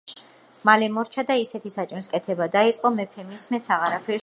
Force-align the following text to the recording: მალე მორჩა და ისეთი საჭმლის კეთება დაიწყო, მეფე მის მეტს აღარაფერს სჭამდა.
მალე 0.69 0.87
მორჩა 0.93 1.25
და 1.27 1.35
ისეთი 1.41 1.73
საჭმლის 1.75 2.09
კეთება 2.15 2.49
დაიწყო, 2.57 2.93
მეფე 2.99 3.29
მის 3.31 3.49
მეტს 3.57 3.75
აღარაფერს 3.79 4.05
სჭამდა. 4.05 4.19